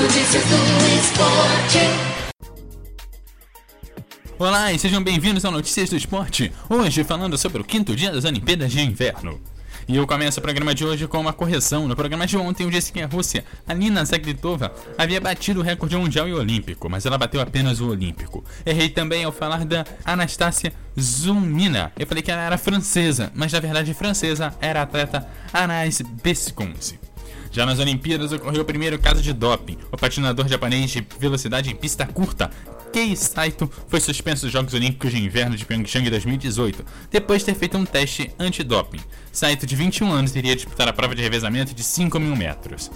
Notícias 0.00 0.44
do 0.44 0.54
esporte. 0.96 1.78
Olá 4.38 4.72
e 4.72 4.78
sejam 4.78 5.02
bem-vindos 5.02 5.44
ao 5.44 5.50
Notícias 5.50 5.90
do 5.90 5.96
Esporte. 5.96 6.52
Hoje 6.70 7.02
falando 7.02 7.36
sobre 7.36 7.60
o 7.60 7.64
quinto 7.64 7.96
dia 7.96 8.12
das 8.12 8.24
Olimpíadas 8.24 8.70
de 8.70 8.80
Inverno. 8.80 9.40
E 9.88 9.96
eu 9.96 10.06
começo 10.06 10.38
o 10.38 10.42
programa 10.42 10.72
de 10.72 10.84
hoje 10.84 11.08
com 11.08 11.18
uma 11.18 11.32
correção. 11.32 11.88
No 11.88 11.96
programa 11.96 12.28
de 12.28 12.36
ontem, 12.36 12.62
eu 12.62 12.70
disse 12.70 12.92
que 12.92 13.02
a 13.02 13.08
Rússia, 13.08 13.44
Alina 13.66 14.04
Zagritova, 14.04 14.72
havia 14.96 15.20
batido 15.20 15.58
o 15.58 15.64
recorde 15.64 15.96
mundial 15.96 16.28
e 16.28 16.32
olímpico, 16.32 16.88
mas 16.88 17.04
ela 17.04 17.18
bateu 17.18 17.40
apenas 17.40 17.80
o 17.80 17.88
olímpico. 17.88 18.44
Errei 18.64 18.90
também 18.90 19.24
ao 19.24 19.32
falar 19.32 19.64
da 19.64 19.84
Anastasia 20.04 20.72
Zumina. 20.98 21.90
Eu 21.98 22.06
falei 22.06 22.22
que 22.22 22.30
ela 22.30 22.42
era 22.42 22.56
francesa, 22.56 23.32
mas 23.34 23.52
na 23.52 23.58
verdade 23.58 23.92
francesa 23.94 24.54
era 24.60 24.78
a 24.78 24.82
atleta 24.84 25.26
Anais 25.52 26.00
Besconce. 26.22 27.00
Já 27.50 27.64
nas 27.64 27.78
Olimpíadas 27.78 28.32
ocorreu 28.32 28.62
o 28.62 28.64
primeiro 28.64 28.98
caso 28.98 29.22
de 29.22 29.32
doping. 29.32 29.78
O 29.90 29.96
patinador 29.96 30.48
japonês 30.48 30.90
de 30.90 31.06
velocidade 31.18 31.70
em 31.70 31.76
pista 31.76 32.06
curta, 32.06 32.50
Kei 32.92 33.14
Saito, 33.16 33.70
foi 33.86 34.00
suspenso 34.00 34.42
dos 34.42 34.52
Jogos 34.52 34.74
Olímpicos 34.74 35.10
de 35.10 35.18
Inverno 35.18 35.56
de 35.56 35.64
Pyeongchang 35.64 36.08
2018, 36.08 36.84
depois 37.10 37.40
de 37.40 37.46
ter 37.46 37.54
feito 37.54 37.76
um 37.76 37.84
teste 37.84 38.30
antidoping. 38.38 39.00
Saito, 39.32 39.66
de 39.66 39.76
21 39.76 40.10
anos, 40.12 40.34
iria 40.34 40.56
disputar 40.56 40.88
a 40.88 40.92
prova 40.92 41.14
de 41.14 41.22
revezamento 41.22 41.74
de 41.74 41.82
5 41.82 42.18
mil 42.18 42.34
metros. 42.36 42.90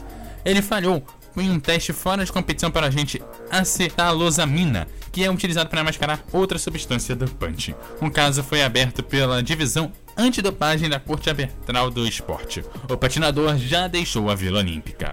Ele 0.45 0.63
falhou 0.63 1.05
em 1.37 1.51
um 1.51 1.61
teste 1.61 1.93
fora 1.93 2.25
de 2.25 2.33
competição 2.33 2.71
para 2.71 2.87
a 2.87 2.89
agente 2.89 3.23
acetalosamina, 3.51 4.87
que 5.11 5.25
é 5.25 5.31
utilizado 5.31 5.71
para 5.71 5.85
mascarar 5.85 6.25
outra 6.33 6.59
substância 6.59 7.15
dopante. 7.15 7.75
Um 8.01 8.11
caso 8.11 8.43
foi 8.43 8.63
aberto 8.63 9.03
pela 9.03 9.43
divisão 9.43 9.93
antidopagem 10.17 10.89
da 10.89 11.01
Corte 11.01 11.31
Arbitral 11.31 11.91
do 11.91 12.07
Esporte. 12.07 12.65
O 12.89 12.97
patinador 12.97 13.57
já 13.57 13.89
deixou 13.89 14.31
a 14.31 14.35
Vila 14.35 14.61
Olímpica. 14.61 15.13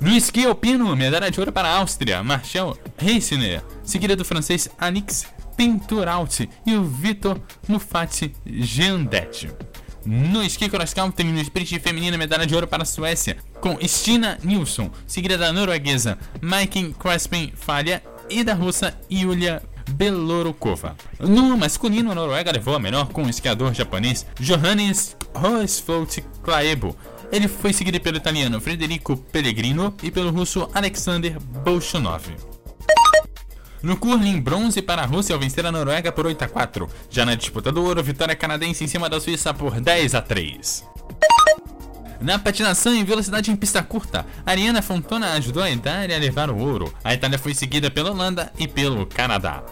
No 0.00 0.10
esqui 0.10 0.46
alpino, 0.46 0.94
medalha 0.94 1.30
de 1.30 1.40
ouro 1.40 1.52
para 1.52 1.68
a 1.68 1.76
Áustria, 1.78 2.22
Marcel 2.22 2.78
Reisner, 2.96 3.64
seguida 3.82 4.14
do 4.14 4.24
francês 4.24 4.68
Alix 4.78 5.26
Pinturauti 5.56 6.48
e 6.64 6.76
o 6.76 6.84
Vitor 6.84 7.40
Mufati 7.66 8.32
Gendet. 8.46 9.48
No 10.10 10.42
esqui 10.42 10.70
cross 10.70 10.94
country 10.94 11.30
no 11.30 11.38
sprint 11.42 11.78
feminino, 11.80 12.16
medalha 12.16 12.46
de 12.46 12.54
ouro 12.54 12.66
para 12.66 12.82
a 12.82 12.86
Suécia, 12.86 13.36
com 13.60 13.76
Stina 13.86 14.38
Nilsson, 14.42 14.90
seguida 15.06 15.36
da 15.36 15.52
norueguesa 15.52 16.16
Maiken 16.40 16.92
Crespin 16.94 17.52
Falha 17.54 18.02
e 18.30 18.42
da 18.42 18.54
russa 18.54 18.98
Yulia 19.12 19.62
Belorukova. 19.90 20.96
No 21.20 21.58
masculino, 21.58 22.10
a 22.10 22.14
Noruega 22.14 22.50
levou 22.50 22.74
a 22.74 22.78
melhor 22.78 23.08
com 23.08 23.24
o 23.24 23.28
esquiador 23.28 23.74
japonês 23.74 24.24
Johannes 24.40 25.14
Rosfolt 25.34 26.20
Klaebo. 26.42 26.96
Ele 27.30 27.46
foi 27.46 27.74
seguido 27.74 28.00
pelo 28.00 28.16
italiano 28.16 28.62
Federico 28.62 29.14
Pellegrino 29.14 29.94
e 30.02 30.10
pelo 30.10 30.30
russo 30.30 30.70
Alexander 30.72 31.38
Bolshunov. 31.38 32.24
No 33.82 33.96
curling, 33.96 34.40
bronze 34.40 34.82
para 34.82 35.02
a 35.02 35.06
Rússia 35.06 35.34
ao 35.34 35.40
vencer 35.40 35.64
a 35.64 35.70
Noruega 35.70 36.10
por 36.10 36.26
8 36.26 36.44
a 36.44 36.48
4. 36.48 36.88
Já 37.10 37.24
na 37.24 37.36
disputa 37.36 37.70
do 37.70 37.84
ouro, 37.84 38.02
vitória 38.02 38.34
canadense 38.34 38.82
em 38.82 38.88
cima 38.88 39.08
da 39.08 39.20
Suíça 39.20 39.54
por 39.54 39.80
10 39.80 40.14
a 40.16 40.20
3. 40.20 40.84
Na 42.20 42.36
patinação 42.36 42.92
em 42.92 43.04
velocidade 43.04 43.52
em 43.52 43.54
pista 43.54 43.80
curta, 43.80 44.26
Ariana 44.44 44.82
Fontana 44.82 45.34
ajudou 45.34 45.62
a 45.62 45.70
Itália 45.70 46.16
a 46.16 46.18
levar 46.18 46.50
o 46.50 46.58
ouro. 46.58 46.92
A 47.04 47.14
Itália 47.14 47.38
foi 47.38 47.54
seguida 47.54 47.88
pela 47.88 48.10
Holanda 48.10 48.52
e 48.58 48.66
pelo 48.66 49.06
Canadá. 49.06 49.62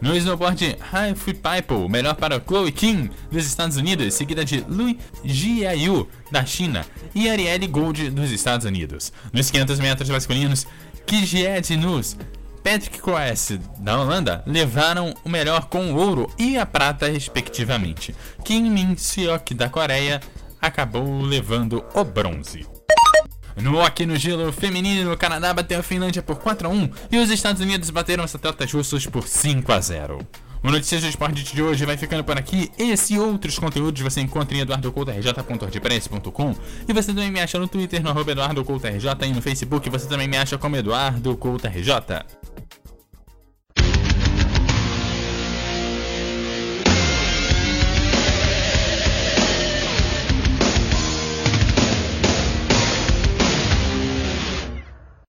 No 0.00 0.16
snowboard 0.16 0.78
Half 0.92 1.26
Pipe, 1.26 1.88
melhor 1.88 2.16
para 2.16 2.40
Chloe 2.40 2.72
Kim, 2.72 3.08
dos 3.30 3.46
Estados 3.46 3.76
Unidos, 3.76 4.14
seguida 4.14 4.44
de 4.44 4.64
Lui 4.68 4.98
Jiayu, 5.24 6.08
da 6.32 6.44
China, 6.44 6.84
e 7.14 7.30
Arielle 7.30 7.68
Gold, 7.68 8.10
dos 8.10 8.32
Estados 8.32 8.66
Unidos. 8.66 9.12
Nos 9.32 9.48
500 9.48 9.78
metros 9.78 10.08
masculinos, 10.08 10.66
Kijiet 11.06 11.76
Nus, 11.76 12.16
Patrick 12.62 13.00
Croess, 13.00 13.58
da 13.78 14.00
Holanda, 14.00 14.42
levaram 14.46 15.14
o 15.24 15.28
melhor 15.28 15.66
com 15.66 15.92
o 15.92 15.96
ouro 15.96 16.32
e 16.38 16.56
a 16.56 16.64
prata, 16.64 17.08
respectivamente. 17.08 18.14
Kim 18.44 18.70
Min 18.70 18.96
Seok, 18.96 19.52
da 19.52 19.68
Coreia, 19.68 20.20
acabou 20.60 21.20
levando 21.20 21.84
o 21.92 22.04
bronze. 22.04 22.64
No 23.56 23.78
hockey 23.78 24.06
no 24.06 24.16
gelo 24.16 24.52
feminino, 24.52 25.12
o 25.12 25.16
Canadá 25.16 25.52
bateu 25.52 25.80
a 25.80 25.82
Finlândia 25.82 26.22
por 26.22 26.36
4 26.36 26.68
a 26.68 26.70
1 26.70 26.90
e 27.10 27.18
os 27.18 27.30
Estados 27.30 27.60
Unidos 27.60 27.90
bateram 27.90 28.24
os 28.24 28.34
atletas 28.34 28.72
russos 28.72 29.06
por 29.06 29.26
5 29.26 29.72
a 29.72 29.80
0. 29.80 30.18
O 30.64 30.70
Notícias 30.70 31.02
do 31.02 31.08
Esporte 31.08 31.42
de 31.42 31.60
hoje 31.60 31.84
vai 31.84 31.96
ficando 31.96 32.22
por 32.22 32.38
aqui. 32.38 32.70
Esse 32.78 33.14
e 33.14 33.18
outros 33.18 33.58
conteúdos 33.58 34.00
você 34.00 34.20
encontra 34.20 34.56
em 34.56 34.60
eduardocoutorj.com 34.60 36.54
e 36.88 36.92
você 36.92 37.08
também 37.08 37.32
me 37.32 37.40
acha 37.40 37.58
no 37.58 37.66
Twitter 37.66 38.00
no 38.00 38.10
arroba 38.10 38.30
e 38.30 39.32
no 39.32 39.42
Facebook 39.42 39.90
você 39.90 40.06
também 40.06 40.28
me 40.28 40.36
acha 40.36 40.56
como 40.56 40.76
Eduardo 40.76 41.36
Coutorj. 41.36 41.90